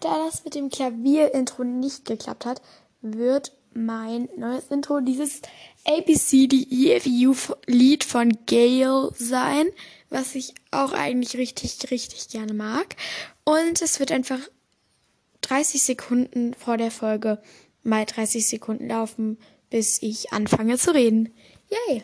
[0.00, 2.62] Da das mit dem Klavier-Intro nicht geklappt hat,
[3.02, 5.42] wird mein neues Intro dieses
[5.84, 6.54] ABCDEFU-Lied
[8.04, 9.66] von Gail sein,
[10.08, 12.96] was ich auch eigentlich richtig, richtig gerne mag.
[13.44, 14.40] Und es wird einfach
[15.42, 17.40] 30 Sekunden vor der Folge
[17.82, 19.38] mal 30 Sekunden laufen,
[19.70, 21.32] bis ich anfange zu reden.
[21.70, 22.02] Yay!